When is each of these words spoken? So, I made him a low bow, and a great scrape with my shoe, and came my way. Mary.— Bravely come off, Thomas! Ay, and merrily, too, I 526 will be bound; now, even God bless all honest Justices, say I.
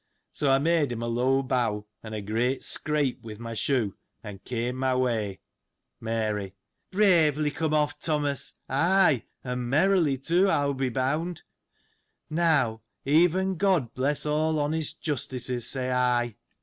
So, 0.33 0.49
I 0.49 0.57
made 0.57 0.91
him 0.91 1.03
a 1.03 1.07
low 1.07 1.43
bow, 1.43 1.85
and 2.01 2.15
a 2.15 2.21
great 2.23 2.63
scrape 2.63 3.21
with 3.21 3.37
my 3.39 3.53
shoe, 3.53 3.95
and 4.23 4.43
came 4.43 4.75
my 4.77 4.95
way. 4.95 5.41
Mary.— 5.99 6.55
Bravely 6.91 7.51
come 7.51 7.75
off, 7.75 7.99
Thomas! 7.99 8.55
Ay, 8.67 9.25
and 9.43 9.69
merrily, 9.69 10.17
too, 10.17 10.49
I 10.49 10.65
526 10.65 10.67
will 10.69 10.73
be 10.73 10.89
bound; 10.89 11.41
now, 12.31 12.81
even 13.05 13.57
God 13.57 13.93
bless 13.93 14.25
all 14.25 14.57
honest 14.57 15.03
Justices, 15.03 15.69
say 15.69 15.91
I. 15.91 16.35